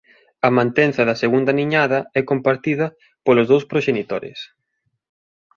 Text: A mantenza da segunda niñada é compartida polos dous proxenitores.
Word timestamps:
A 0.47 0.49
mantenza 0.57 1.01
da 1.09 1.19
segunda 1.23 1.51
niñada 1.59 1.99
é 2.19 2.21
compartida 2.31 2.85
polos 3.25 3.49
dous 3.51 3.65
proxenitores. 3.71 4.39